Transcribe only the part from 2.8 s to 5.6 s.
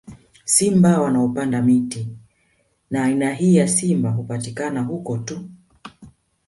na aina hii ya simba hupatikana huko tu